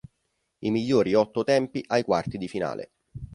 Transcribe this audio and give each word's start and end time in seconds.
I 0.61 0.71
migliori 0.71 1.13
otto 1.13 1.43
tempi 1.43 1.83
ai 1.87 2.01
quarti 2.03 2.39
di 2.39 2.47
finale 2.47 2.91